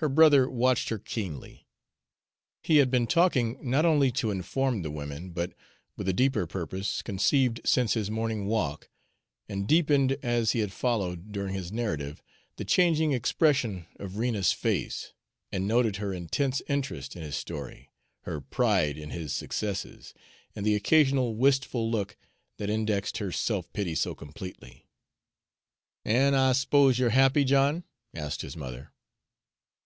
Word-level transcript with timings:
Her 0.00 0.08
brother 0.08 0.48
watched 0.48 0.88
her 0.88 0.98
keenly. 0.98 1.66
He 2.62 2.78
had 2.78 2.90
been 2.90 3.06
talking 3.06 3.58
not 3.60 3.84
only 3.84 4.10
to 4.12 4.30
inform 4.30 4.80
the 4.80 4.90
women, 4.90 5.28
but 5.30 5.52
with 5.94 6.08
a 6.08 6.14
deeper 6.14 6.46
purpose, 6.46 7.02
conceived 7.02 7.60
since 7.66 7.92
his 7.92 8.10
morning 8.10 8.46
walk, 8.46 8.88
and 9.46 9.68
deepened 9.68 10.12
as 10.22 10.52
he 10.52 10.60
had 10.60 10.72
followed, 10.72 11.32
during 11.32 11.52
his 11.52 11.70
narrative, 11.70 12.22
the 12.56 12.64
changing 12.64 13.12
expression 13.12 13.86
of 13.96 14.16
Rena's 14.16 14.52
face 14.54 15.12
and 15.52 15.68
noted 15.68 15.96
her 15.96 16.14
intense 16.14 16.62
interest 16.66 17.14
in 17.14 17.20
his 17.20 17.36
story, 17.36 17.90
her 18.22 18.40
pride 18.40 18.96
in 18.96 19.10
his 19.10 19.34
successes, 19.34 20.14
and 20.56 20.64
the 20.64 20.76
occasional 20.76 21.34
wistful 21.36 21.90
look 21.90 22.16
that 22.56 22.70
indexed 22.70 23.18
her 23.18 23.30
self 23.30 23.70
pity 23.74 23.94
so 23.94 24.14
completely. 24.14 24.88
"An' 26.06 26.34
I 26.34 26.52
s'pose 26.52 26.98
you're 26.98 27.10
happy, 27.10 27.44
John?" 27.44 27.84
asked 28.14 28.40
his 28.40 28.56
mother. 28.56 28.92